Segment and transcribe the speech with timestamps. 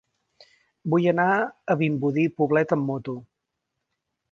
[0.93, 3.19] Vull anar a Vimbodí i Poblet amb moto.